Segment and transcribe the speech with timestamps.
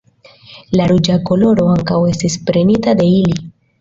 [0.79, 3.37] La ruĝa koloro ankaŭ estis prenita de ili.